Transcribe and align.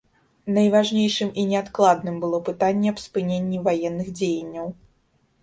Найважнейшым 0.53 1.29
і 1.41 1.43
неадкладным 1.51 2.15
было 2.23 2.39
пытанне 2.49 2.87
аб 2.93 2.97
спыненні 3.05 3.61
ваенных 3.69 4.07
дзеянняў. 4.23 4.67